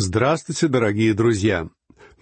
[0.00, 1.68] Здравствуйте, дорогие друзья!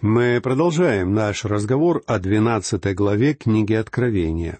[0.01, 4.57] Мы продолжаем наш разговор о двенадцатой главе книги Откровения.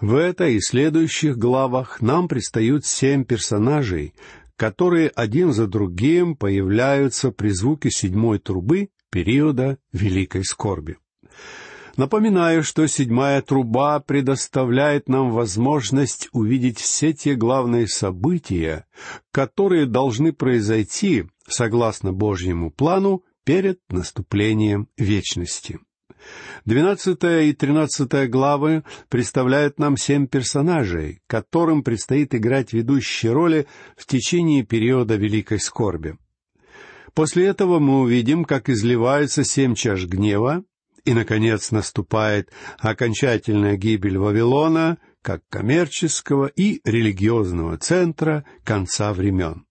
[0.00, 4.14] В этой и следующих главах нам предстают семь персонажей,
[4.54, 10.98] которые один за другим появляются при звуке седьмой трубы периода Великой Скорби.
[11.96, 18.86] Напоминаю, что седьмая труба предоставляет нам возможность увидеть все те главные события,
[19.32, 25.78] которые должны произойти, согласно Божьему плану, перед наступлением вечности.
[26.64, 34.64] Двенадцатая и тринадцатая главы представляют нам семь персонажей, которым предстоит играть ведущие роли в течение
[34.64, 36.18] периода Великой Скорби.
[37.14, 40.64] После этого мы увидим, как изливаются семь чаш гнева,
[41.04, 49.65] и, наконец, наступает окончательная гибель Вавилона как коммерческого и религиозного центра конца времен.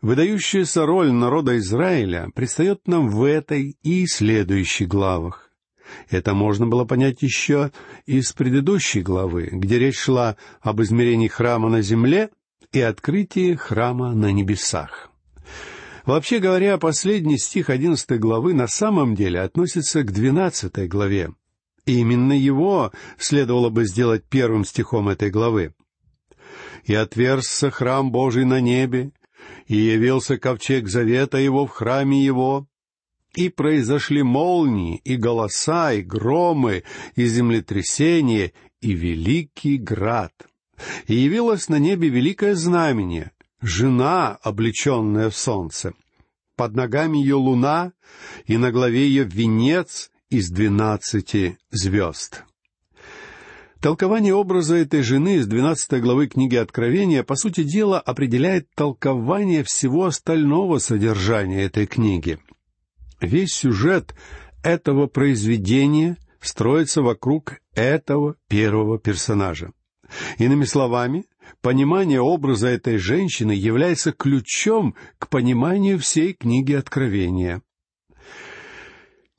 [0.00, 5.50] Выдающаяся роль народа Израиля предстает нам в этой и следующих главах.
[6.08, 7.72] Это можно было понять еще
[8.06, 12.30] из предыдущей главы, где речь шла об измерении храма на земле
[12.72, 15.10] и открытии храма на небесах.
[16.04, 21.32] Вообще говоря, последний стих одиннадцатой главы на самом деле относится к двенадцатой главе.
[21.86, 25.74] И именно его следовало бы сделать первым стихом этой главы.
[26.84, 29.10] «И отверзся храм Божий на небе,
[29.66, 32.66] и явился ковчег завета его в храме его,
[33.34, 40.32] и произошли молнии, и голоса, и громы, и землетрясения, и великий град.
[41.06, 45.92] И явилось на небе великое знамение, жена, облеченная в солнце.
[46.56, 47.92] Под ногами ее луна,
[48.46, 52.44] и на главе ее венец из двенадцати звезд.
[53.80, 60.06] Толкование образа этой жены из двенадцатой главы книги Откровения, по сути дела, определяет толкование всего
[60.06, 62.38] остального содержания этой книги.
[63.20, 64.14] Весь сюжет
[64.64, 69.72] этого произведения строится вокруг этого первого персонажа.
[70.38, 71.24] Иными словами,
[71.60, 77.62] Понимание образа этой женщины является ключом к пониманию всей книги Откровения.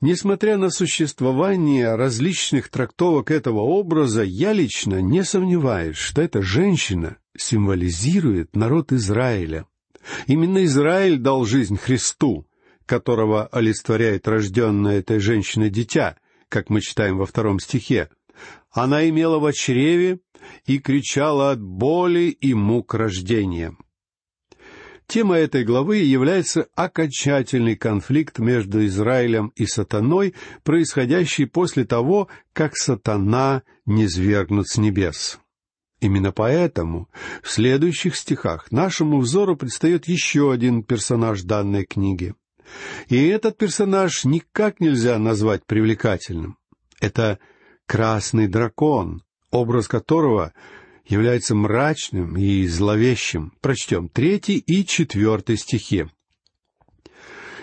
[0.00, 8.56] Несмотря на существование различных трактовок этого образа, я лично не сомневаюсь, что эта женщина символизирует
[8.56, 9.66] народ Израиля.
[10.26, 12.46] Именно Израиль дал жизнь Христу,
[12.86, 16.16] которого олицетворяет рожденное этой женщиной дитя,
[16.48, 18.08] как мы читаем во втором стихе.
[18.70, 20.20] Она имела в чреве
[20.64, 23.76] и кричала от боли и мук рождения.
[25.10, 33.64] Тема этой главы является окончательный конфликт между Израилем и сатаной, происходящий после того, как сатана
[33.86, 35.40] низвергнут с небес.
[35.98, 37.08] Именно поэтому
[37.42, 42.36] в следующих стихах нашему взору предстает еще один персонаж данной книги.
[43.08, 46.56] И этот персонаж никак нельзя назвать привлекательным.
[47.00, 47.40] Это
[47.86, 50.52] красный дракон, образ которого
[51.10, 53.52] является мрачным и зловещим.
[53.60, 56.06] Прочтем третий и четвертый стихи.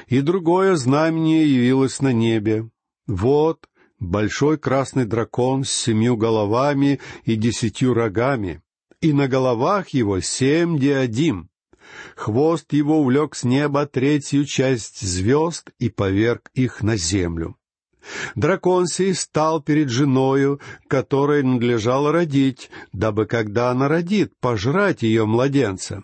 [0.08, 2.69] «И другое знамение явилось на небе.
[3.07, 3.68] Вот
[4.00, 8.62] большой красный дракон с семью головами и десятью рогами,
[9.02, 11.50] и на головах его семь диадим.
[12.16, 17.56] Хвост его увлек с неба третью часть звезд и поверг их на землю.
[18.35, 26.03] Дракон сей стал перед женою, которой надлежало родить, дабы, когда она родит, пожрать ее младенца.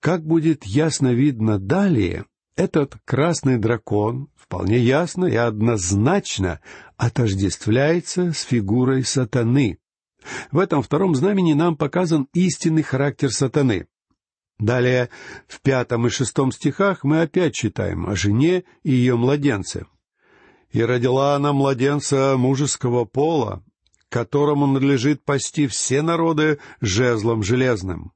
[0.00, 2.26] Как будет ясно видно далее,
[2.56, 6.60] этот красный дракон вполне ясно и однозначно
[6.96, 9.78] отождествляется с фигурой сатаны.
[10.50, 13.86] В этом втором знамени нам показан истинный характер сатаны.
[14.58, 15.10] Далее,
[15.46, 19.86] в пятом и шестом стихах мы опять читаем о жене и ее младенце
[20.76, 23.64] и родила она младенца мужеского пола,
[24.10, 28.12] которому надлежит пасти все народы жезлом железным.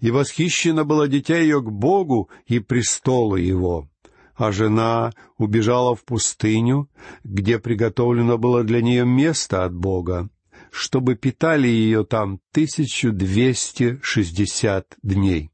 [0.00, 3.90] И восхищено было дитя ее к Богу и престолу его.
[4.36, 6.88] А жена убежала в пустыню,
[7.24, 10.30] где приготовлено было для нее место от Бога,
[10.70, 15.50] чтобы питали ее там тысячу двести шестьдесят дней.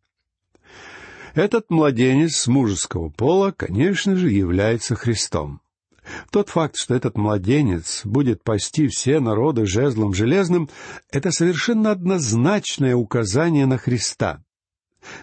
[1.35, 5.61] Этот младенец мужеского пола, конечно же, является Христом.
[6.31, 10.69] Тот факт, что этот младенец будет пасти все народы жезлом железным,
[11.11, 14.43] это совершенно однозначное указание на Христа.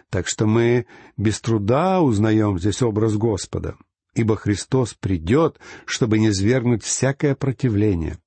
[0.10, 0.86] Так что мы
[1.18, 3.76] без труда узнаем здесь образ Господа,
[4.14, 8.18] ибо Христос придет, чтобы не свергнуть всякое противление,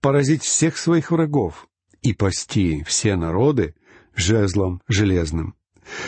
[0.00, 1.68] поразить всех своих врагов
[2.02, 3.74] и пасти все народы
[4.14, 5.54] жезлом железным.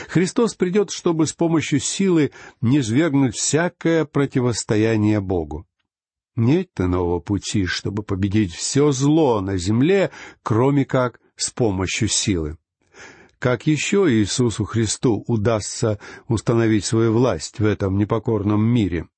[0.08, 5.66] Христос придет, чтобы с помощью силы низвергнуть всякое противостояние Богу.
[6.34, 10.10] Нет иного пути, чтобы победить все зло на земле,
[10.42, 12.56] кроме как с помощью силы.
[13.38, 15.98] Как еще Иисусу Христу удастся
[16.28, 19.08] установить свою власть в этом непокорном мире?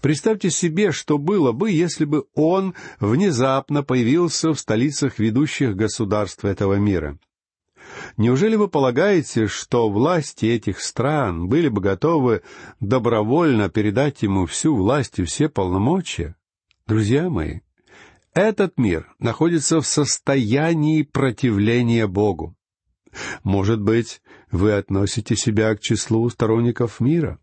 [0.00, 6.74] Представьте себе, что было бы, если бы Он внезапно появился в столицах ведущих государств этого
[6.74, 7.18] мира.
[8.16, 12.42] Неужели вы полагаете, что власти этих стран были бы готовы
[12.80, 16.36] добровольно передать ему всю власть и все полномочия?
[16.86, 17.60] Друзья мои,
[18.34, 22.56] этот мир находится в состоянии противления Богу.
[23.44, 27.38] Может быть, вы относите себя к числу сторонников мира?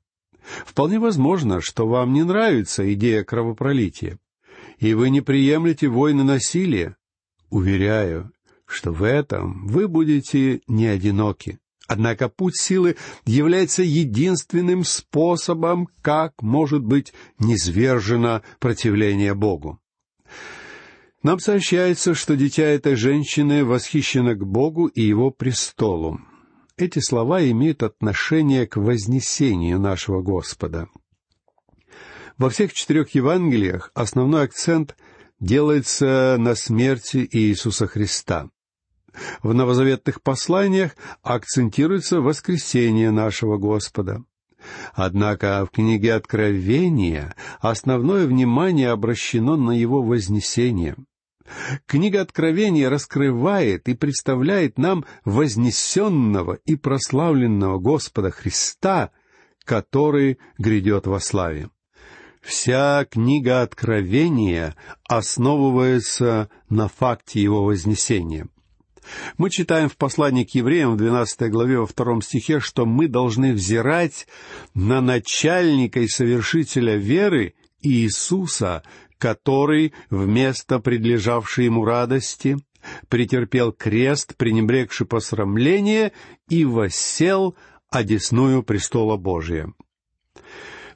[0.65, 4.17] Вполне возможно, что вам не нравится идея кровопролития,
[4.79, 6.95] и вы не приемлете войны насилия.
[7.49, 8.31] Уверяю,
[8.71, 11.59] что в этом вы будете не одиноки.
[11.87, 19.79] Однако путь силы является единственным способом, как может быть низвержено противление Богу.
[21.23, 26.21] Нам сообщается, что дитя этой женщины восхищено к Богу и Его престолу.
[26.77, 30.87] Эти слова имеют отношение к вознесению нашего Господа.
[32.37, 34.95] Во всех четырех Евангелиях основной акцент
[35.39, 38.49] делается на смерти Иисуса Христа.
[39.43, 44.23] В новозаветных посланиях акцентируется воскресение нашего Господа.
[44.93, 50.95] Однако в книге Откровения основное внимание обращено на его вознесение.
[51.87, 59.11] Книга Откровения раскрывает и представляет нам вознесенного и прославленного Господа Христа,
[59.63, 61.69] который грядет во славе.
[62.41, 64.75] Вся книга Откровения
[65.07, 68.47] основывается на факте его вознесения—
[69.37, 73.53] мы читаем в послании к евреям в 12 главе во втором стихе, что мы должны
[73.53, 74.27] взирать
[74.73, 78.83] на начальника и совершителя веры Иисуса,
[79.17, 82.57] который вместо предлежавшей ему радости
[83.09, 86.13] претерпел крест, пренебрегший посрамление,
[86.47, 87.55] и воссел
[87.89, 89.73] одесную престола Божия.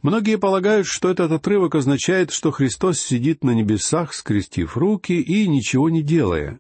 [0.01, 5.89] Многие полагают, что этот отрывок означает, что Христос сидит на небесах, скрестив руки и ничего
[5.89, 6.60] не делая.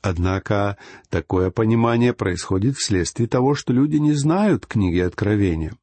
[0.00, 0.76] Однако
[1.08, 5.74] такое понимание происходит вследствие того, что люди не знают книги Откровения.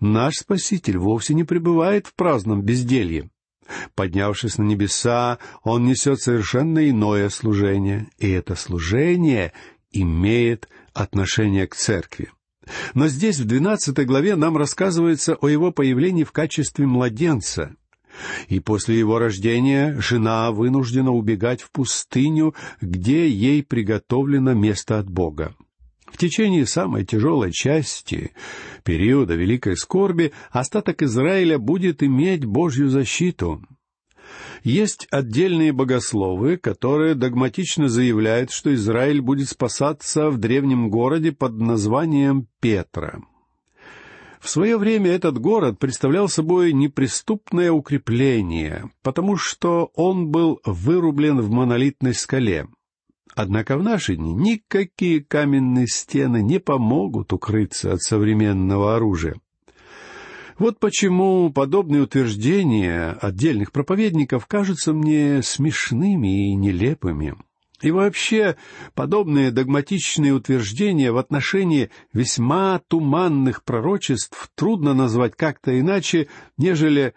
[0.00, 3.30] Наш Спаситель вовсе не пребывает в праздном безделье.
[3.94, 9.52] Поднявшись на небеса, Он несет совершенно иное служение, и это служение
[9.90, 12.30] имеет отношение к церкви.
[12.94, 17.74] Но здесь, в двенадцатой главе, нам рассказывается о Его появлении в качестве младенца,
[18.48, 25.54] и после его рождения жена вынуждена убегать в пустыню, где ей приготовлено место от Бога.
[26.06, 28.30] В течение самой тяжелой части
[28.84, 33.60] периода Великой Скорби остаток Израиля будет иметь Божью защиту.
[34.62, 42.46] Есть отдельные богословы, которые догматично заявляют, что Израиль будет спасаться в древнем городе под названием
[42.60, 43.20] Петра—
[44.44, 51.50] в свое время этот город представлял собой неприступное укрепление, потому что он был вырублен в
[51.50, 52.68] монолитной скале.
[53.34, 59.36] Однако в наши дни никакие каменные стены не помогут укрыться от современного оружия.
[60.58, 67.34] Вот почему подобные утверждения отдельных проповедников кажутся мне смешными и нелепыми.
[67.84, 68.56] И вообще,
[68.94, 77.12] подобные догматичные утверждения в отношении весьма туманных пророчеств трудно назвать как-то иначе, нежели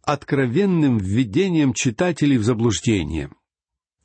[0.00, 3.30] откровенным введением читателей в заблуждение.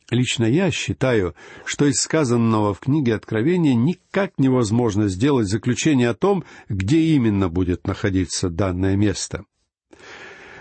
[0.10, 6.46] Лично я считаю, что из сказанного в книге Откровения никак невозможно сделать заключение о том,
[6.68, 9.46] где именно будет находиться данное место.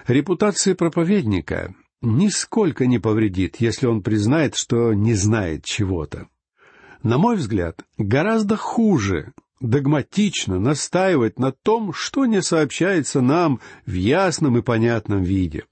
[0.07, 1.75] Репутация проповедника
[2.07, 6.29] нисколько не повредит, если он признает, что не знает чего-то.
[7.03, 14.59] На мой взгляд, гораздо хуже догматично настаивать на том, что не сообщается нам в ясном
[14.59, 15.65] и понятном виде.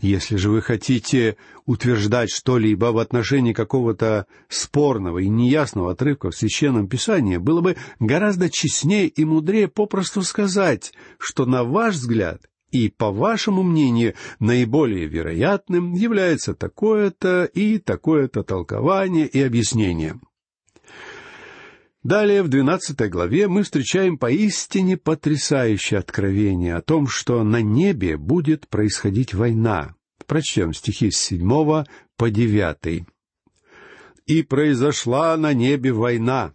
[0.00, 6.88] Если же вы хотите утверждать что-либо в отношении какого-то спорного и неясного отрывка в Священном
[6.88, 13.10] Писании, было бы гораздо честнее и мудрее попросту сказать, что, на ваш взгляд, и, по
[13.10, 20.20] вашему мнению, наиболее вероятным является такое-то и такое-то толкование и объяснение.
[22.02, 28.68] Далее, в двенадцатой главе, мы встречаем поистине потрясающее откровение о том, что на небе будет
[28.68, 29.94] происходить война.
[30.26, 33.06] Прочтем стихи с седьмого по девятый.
[34.26, 36.52] «И произошла на небе война,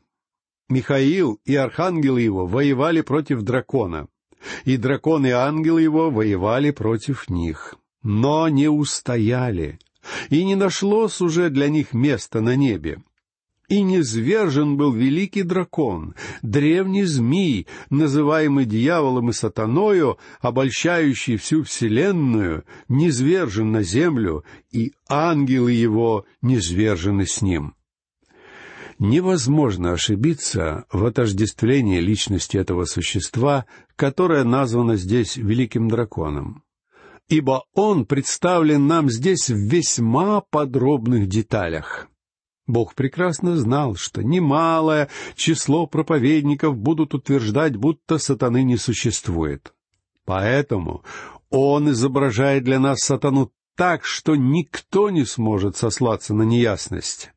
[0.72, 4.08] Михаил и архангелы его воевали против дракона,
[4.66, 9.80] и дракон и ангелы его воевали против них, но не устояли,
[10.30, 13.02] и не нашлось уже для них места на небе.
[13.70, 23.72] И низвержен был великий дракон, древний змей, называемый дьяволом и сатаною, обольщающий всю вселенную, низвержен
[23.72, 27.76] на землю, и ангелы его низвержены с ним.
[29.00, 33.66] Невозможно ошибиться в отождествлении личности этого существа,
[34.02, 36.64] которое названо здесь великим драконом.
[37.30, 42.08] Ибо он представлен нам здесь в весьма подробных деталях.
[42.66, 49.72] Бог прекрасно знал, что немалое число проповедников будут утверждать, будто сатаны не существует.
[50.26, 51.04] Поэтому
[51.52, 57.34] он изображает для нас сатану так, что никто не сможет сослаться на неясность.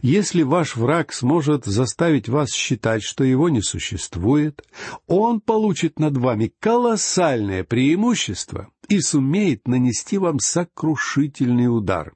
[0.00, 4.64] Если ваш враг сможет заставить вас считать, что его не существует,
[5.06, 12.14] он получит над вами колоссальное преимущество и сумеет нанести вам сокрушительный удар.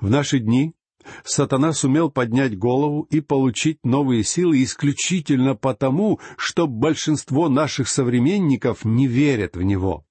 [0.00, 0.74] В наши дни
[1.24, 9.06] сатана сумел поднять голову и получить новые силы исключительно потому, что большинство наших современников не
[9.06, 10.04] верят в него.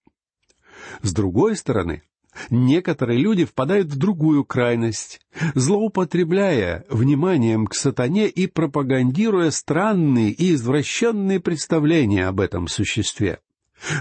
[1.02, 2.04] С другой стороны,
[2.50, 5.22] Некоторые люди впадают в другую крайность,
[5.56, 13.40] злоупотребляя вниманием к сатане и пропагандируя странные и извращенные представления об этом существе.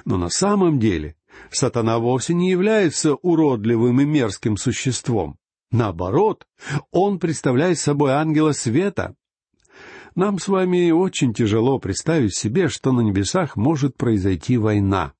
[0.04, 1.16] Но на самом деле
[1.50, 5.36] сатана вовсе не является уродливым и мерзким существом.
[5.70, 6.46] Наоборот,
[6.90, 9.14] он представляет собой ангела света.
[10.14, 15.14] Нам с вами очень тяжело представить себе, что на небесах может произойти война.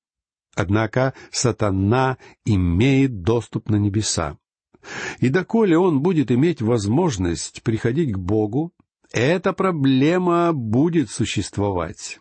[0.55, 4.37] Однако сатана имеет доступ на небеса.
[5.19, 8.73] И доколе он будет иметь возможность приходить к Богу,
[9.11, 12.19] эта проблема будет существовать.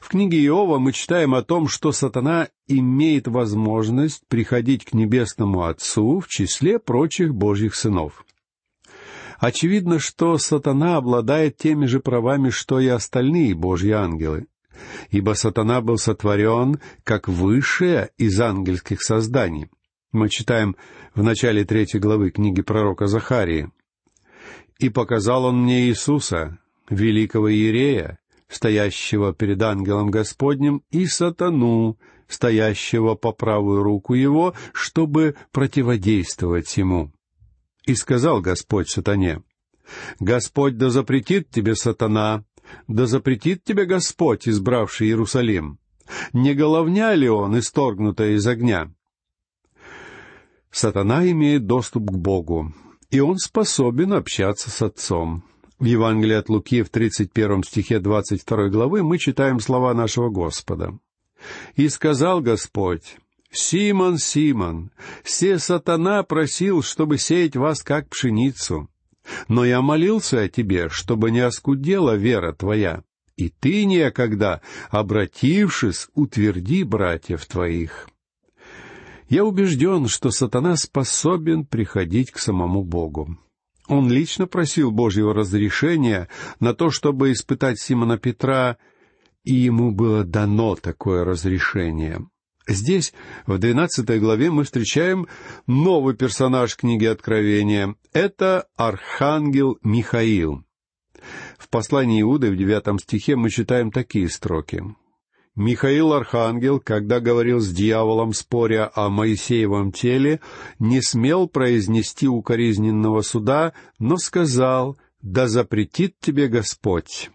[0.00, 6.20] В книге Иова мы читаем о том, что сатана имеет возможность приходить к небесному Отцу
[6.20, 8.24] в числе прочих Божьих сынов.
[9.38, 14.46] Очевидно, что сатана обладает теми же правами, что и остальные Божьи ангелы
[15.10, 19.68] ибо сатана был сотворен как высшее из ангельских созданий.
[20.12, 20.76] Мы читаем
[21.14, 23.70] в начале третьей главы книги пророка Захарии.
[24.78, 26.58] «И показал он мне Иисуса,
[26.88, 28.18] великого Иерея,
[28.48, 37.12] стоящего перед ангелом Господним, и сатану, стоящего по правую руку его, чтобы противодействовать ему.
[37.86, 39.42] И сказал Господь сатане,
[40.20, 42.44] «Господь да запретит тебе, сатана,
[42.88, 45.78] да запретит тебе Господь, избравший Иерусалим.
[46.32, 48.92] Не головня ли он, исторгнутая из огня?
[50.70, 52.72] Сатана имеет доступ к Богу,
[53.10, 55.44] и он способен общаться с Отцом.
[55.78, 60.98] В Евангелии от Луки в 31 стихе 22 главы мы читаем слова нашего Господа.
[61.74, 63.16] «И сказал Господь,
[63.50, 64.90] «Симон, Симон,
[65.24, 68.88] се сатана просил, чтобы сеять вас, как пшеницу.
[69.48, 73.02] Но я молился о тебе, чтобы не оскудела вера твоя,
[73.36, 74.60] и ты некогда,
[74.90, 78.08] обратившись, утверди братьев твоих.
[79.28, 83.38] Я убежден, что сатана способен приходить к самому Богу.
[83.86, 88.76] Он лично просил Божьего разрешения на то, чтобы испытать Симона Петра,
[89.44, 92.26] и ему было дано такое разрешение.
[92.68, 93.12] Здесь,
[93.46, 95.26] в двенадцатой главе, мы встречаем
[95.66, 97.94] новый персонаж книги Откровения.
[98.12, 100.64] Это архангел Михаил.
[101.58, 104.82] В послании Иуды в девятом стихе мы читаем такие строки.
[105.56, 110.40] Михаил Архангел, когда говорил с дьяволом, споря о Моисеевом теле,
[110.78, 117.30] не смел произнести укоризненного суда, но сказал, «Да запретит тебе Господь».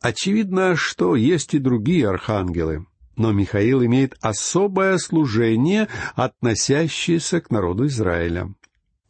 [0.00, 8.54] Очевидно, что есть и другие архангелы но Михаил имеет особое служение, относящееся к народу Израиля.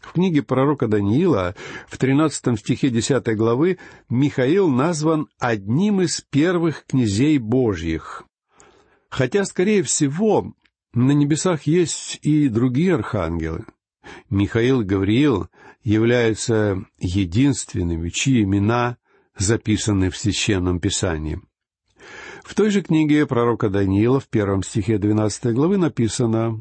[0.01, 1.55] В книге пророка Даниила
[1.89, 3.79] в тринадцатом стихе десятой главы
[4.09, 8.25] Михаил назван одним из первых князей Божьих.
[9.09, 10.53] Хотя, скорее всего,
[10.93, 13.65] на небесах есть и другие архангелы.
[14.29, 15.49] Михаил и Гавриил
[15.85, 18.97] являются единственными, чьи имена
[19.37, 21.41] записаны в Священном Писании.
[22.43, 26.61] В той же книге пророка Даниила в первом стихе двенадцатой главы написано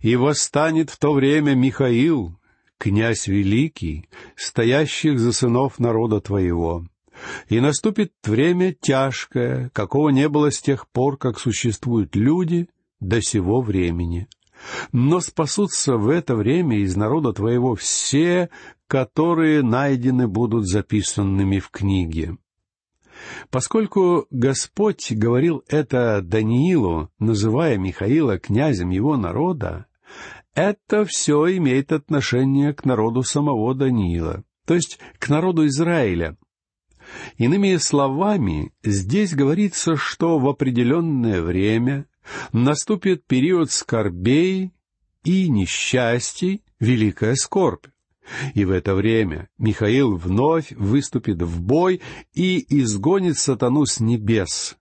[0.00, 2.38] «И восстанет в то время Михаил,
[2.78, 6.86] князь великий, стоящих за сынов народа твоего,
[7.48, 12.68] и наступит время тяжкое, какого не было с тех пор, как существуют люди
[13.00, 14.28] до сего времени.
[14.90, 18.48] но спасутся в это время из народа твоего все,
[18.88, 22.38] которые найдены будут записанными в книге.
[23.50, 29.86] Поскольку Господь говорил это Даниилу, называя Михаила князем его народа,
[30.54, 36.36] это все имеет отношение к народу самого Даниила, то есть к народу Израиля.
[37.38, 42.06] Иными словами, здесь говорится, что в определенное время
[42.52, 44.72] наступит период скорбей
[45.22, 47.86] и несчастий, великая скорбь.
[48.54, 52.00] И в это время Михаил вновь выступит в бой
[52.34, 54.76] и изгонит сатану с небес,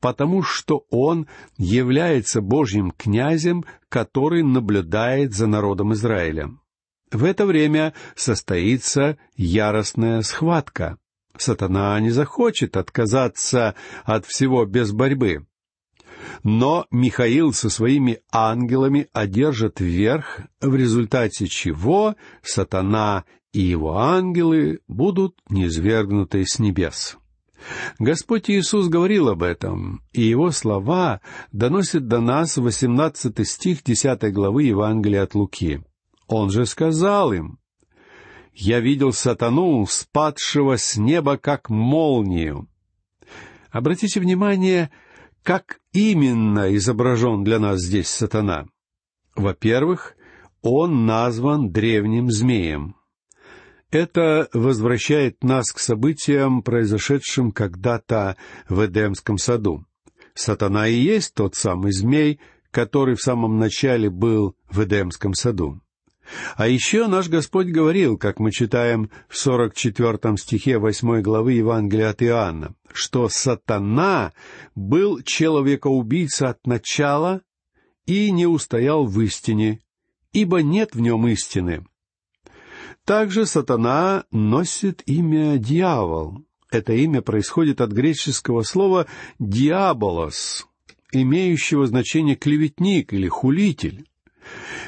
[0.00, 6.50] потому что он является Божьим князем, который наблюдает за народом Израиля.
[7.10, 10.98] В это время состоится яростная схватка.
[11.36, 15.46] Сатана не захочет отказаться от всего без борьбы.
[16.42, 25.36] Но Михаил со своими ангелами одержит верх, в результате чего сатана и его ангелы будут
[25.48, 27.16] низвергнуты с небес.
[27.98, 31.20] Господь Иисус говорил об этом, и Его слова
[31.52, 35.82] доносят до нас 18 стих 10 главы Евангелия от Луки.
[36.28, 37.58] Он же сказал им,
[38.52, 42.68] «Я видел сатану, спадшего с неба, как молнию».
[43.70, 44.90] Обратите внимание,
[45.48, 48.66] как именно изображен для нас здесь сатана?
[49.34, 50.14] Во-первых,
[50.60, 52.96] он назван древним змеем.
[53.90, 58.36] Это возвращает нас к событиям, произошедшим когда-то
[58.68, 59.86] в Эдемском саду.
[60.34, 62.40] Сатана и есть тот самый змей,
[62.70, 65.80] который в самом начале был в Эдемском саду.
[66.56, 72.10] А еще наш Господь говорил, как мы читаем в сорок четвертом стихе восьмой главы Евангелия
[72.10, 74.32] от Иоанна, что сатана
[74.74, 77.42] был человекоубийца от начала
[78.06, 79.80] и не устоял в истине,
[80.32, 81.86] ибо нет в нем истины.
[83.04, 86.44] Также сатана носит имя дьявол.
[86.70, 89.06] Это имя происходит от греческого слова
[89.38, 90.66] «диаболос»,
[91.12, 94.06] имеющего значение «клеветник» или «хулитель».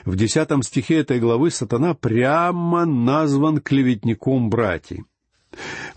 [0.04, 5.04] В десятом стихе этой главы сатана прямо назван клеветником братьев.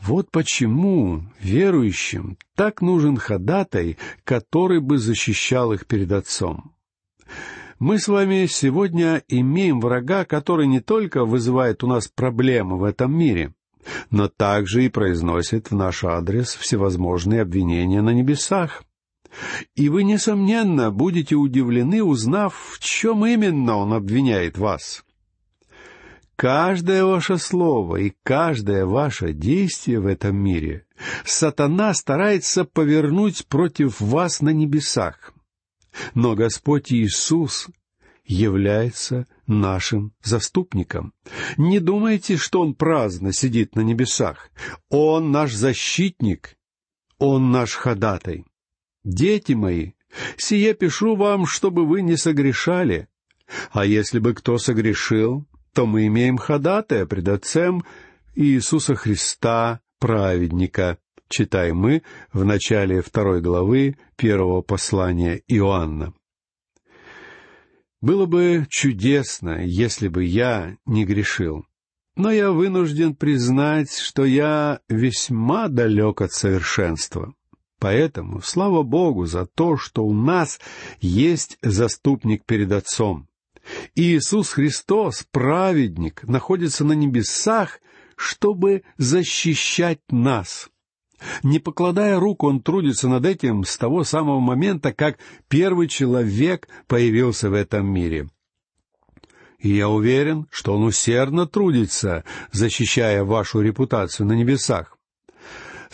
[0.02, 6.73] Вот почему верующим так нужен ходатай, который бы защищал их перед Отцом.
[7.80, 13.17] Мы с вами сегодня имеем врага, который не только вызывает у нас проблемы в этом
[13.17, 13.54] мире,
[14.10, 18.84] но также и произносит в наш адрес всевозможные обвинения на небесах.
[19.76, 25.04] И вы, несомненно, будете удивлены, узнав, в чем именно он обвиняет вас.
[26.36, 30.86] Каждое ваше слово и каждое ваше действие в этом мире
[31.26, 35.34] сатана старается повернуть против вас на небесах.
[36.15, 37.69] Но Господь Иисус
[38.26, 41.13] является нашим заступником.
[41.58, 44.50] Не думайте, что Он праздно сидит на небесах.
[44.89, 46.58] Он наш защитник,
[47.19, 48.46] Он наш ходатай.
[49.04, 49.92] Дети мои,
[50.38, 53.08] сие пишу вам, чтобы вы не согрешали.
[53.72, 57.84] А если бы кто согрешил, то мы имеем ходатая пред Отцем
[58.36, 60.98] Иисуса Христа, праведника,
[61.30, 66.13] читаем мы в начале второй главы первого послания Иоанна.
[68.02, 71.66] Было бы чудесно, если бы я не грешил.
[72.16, 77.34] Но я вынужден признать, что я весьма далек от совершенства.
[77.84, 80.62] Поэтому слава Богу за то, что у нас
[81.02, 83.28] есть заступник перед Отцом.
[83.93, 87.82] Иисус Христос, праведник, находится на небесах,
[88.15, 90.69] чтобы защищать нас.
[91.43, 95.17] Не покладая рук, он трудится над этим с того самого момента, как
[95.50, 98.30] первый человек появился в этом мире.
[99.60, 104.92] И я уверен, что он усердно трудится, защищая вашу репутацию на небесах.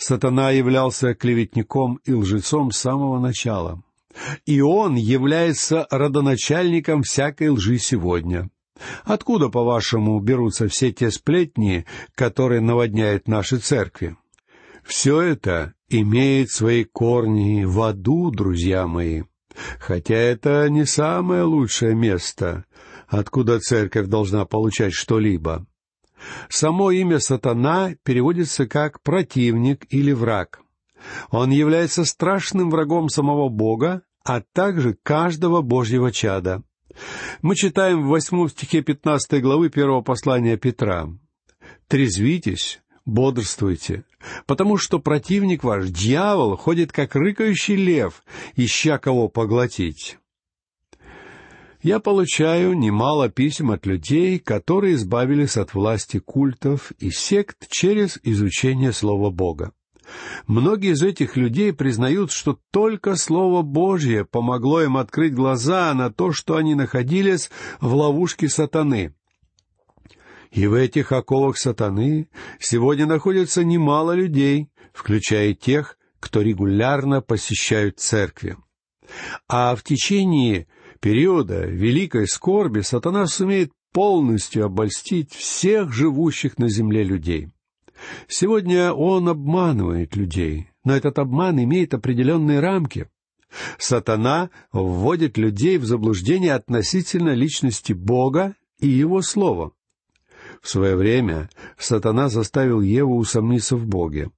[0.00, 3.82] Сатана являлся клеветником и лжецом с самого начала.
[4.46, 8.48] И он является родоначальником всякой лжи сегодня.
[9.04, 11.84] Откуда, по-вашему, берутся все те сплетни,
[12.14, 14.16] которые наводняют наши церкви?
[14.82, 19.24] Все это имеет свои корни в аду, друзья мои.
[19.78, 22.64] Хотя это не самое лучшее место,
[23.06, 25.66] откуда церковь должна получать что-либо.
[26.48, 30.60] Само имя сатана переводится как противник или враг.
[31.30, 36.62] Он является страшным врагом самого Бога, а также каждого Божьего чада.
[37.40, 41.08] Мы читаем в восьмом стихе пятнадцатой главы первого послания Петра.
[41.88, 44.04] «Трезвитесь, бодрствуйте,
[44.46, 48.22] потому что противник ваш, дьявол, ходит как рыкающий лев,
[48.56, 50.19] ища кого поглотить».
[51.82, 58.92] Я получаю немало писем от людей, которые избавились от власти культов и сект через изучение
[58.92, 59.72] Слова Бога.
[60.46, 66.32] Многие из этих людей признают, что только Слово Божье помогло им открыть глаза на то,
[66.32, 69.14] что они находились в ловушке сатаны.
[70.50, 78.56] И в этих оковах сатаны сегодня находится немало людей, включая тех, кто регулярно посещают церкви.
[79.48, 80.66] А в течение
[81.00, 87.48] периода великой скорби сатана сумеет полностью обольстить всех живущих на земле людей.
[88.28, 93.08] Сегодня он обманывает людей, но этот обман имеет определенные рамки.
[93.78, 99.72] Сатана вводит людей в заблуждение относительно личности Бога и Его Слова.
[100.62, 104.30] В свое время сатана заставил Еву усомниться в Боге.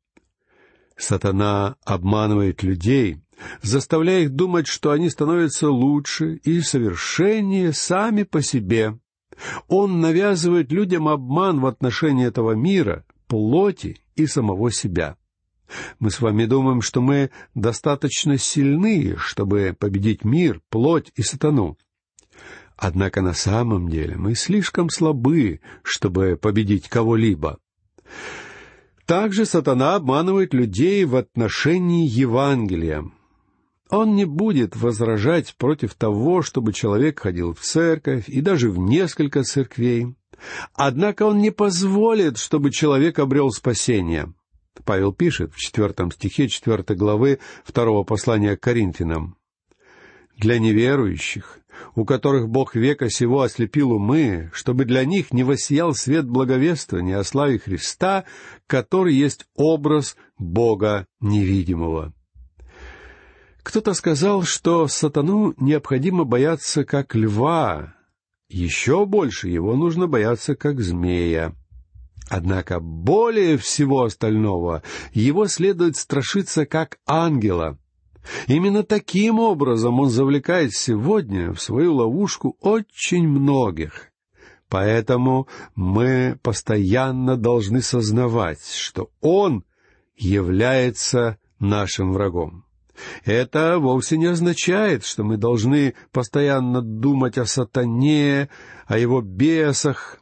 [0.96, 3.21] Сатана обманывает людей,
[3.62, 8.98] заставляя их думать, что они становятся лучше и совершеннее сами по себе.
[9.68, 15.16] Он навязывает людям обман в отношении этого мира, плоти и самого себя.
[15.98, 21.78] Мы с вами думаем, что мы достаточно сильны, чтобы победить мир, плоть и сатану.
[22.76, 27.58] Однако на самом деле мы слишком слабы, чтобы победить кого-либо.
[29.06, 33.04] Также сатана обманывает людей в отношении Евангелия.
[33.92, 39.42] Он не будет возражать против того, чтобы человек ходил в церковь и даже в несколько
[39.42, 40.14] церквей.
[40.72, 44.32] Однако он не позволит, чтобы человек обрел спасение.
[44.86, 49.36] Павел пишет в четвертом стихе четвертой главы второго послания к Коринфянам.
[50.38, 51.58] «Для неверующих,
[51.94, 57.24] у которых Бог века сего ослепил умы, чтобы для них не воссиял свет благовествования о
[57.24, 58.24] славе Христа,
[58.66, 62.14] который есть образ Бога невидимого».
[63.62, 67.94] Кто-то сказал, что сатану необходимо бояться как льва,
[68.48, 71.54] еще больше его нужно бояться как змея.
[72.28, 77.78] Однако более всего остального его следует страшиться как ангела.
[78.46, 84.12] Именно таким образом он завлекает сегодня в свою ловушку очень многих.
[84.68, 89.64] Поэтому мы постоянно должны сознавать, что он
[90.16, 92.64] является нашим врагом.
[93.24, 98.48] Это вовсе не означает, что мы должны постоянно думать о сатане,
[98.86, 100.18] о его бесах.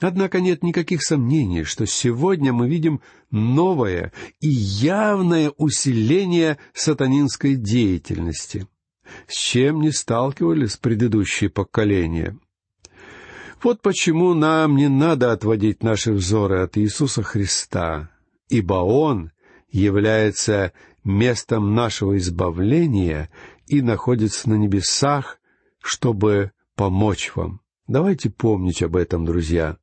[0.00, 8.66] Однако нет никаких сомнений, что сегодня мы видим новое и явное усиление сатанинской деятельности,
[9.28, 12.36] с чем не сталкивались предыдущие поколения.
[13.62, 18.10] Вот почему нам не надо отводить наши взоры от Иисуса Христа,
[18.50, 19.30] ибо Он
[19.70, 20.72] является
[21.04, 23.30] местом нашего избавления
[23.66, 25.38] и находится на небесах,
[25.80, 27.60] чтобы помочь вам.
[27.86, 29.76] Давайте помнить об этом, друзья.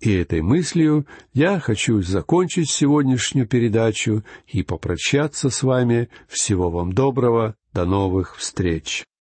[0.00, 6.08] И этой мыслью я хочу закончить сегодняшнюю передачу и попрощаться с вами.
[6.28, 7.56] Всего вам доброго.
[7.72, 9.04] До новых встреч.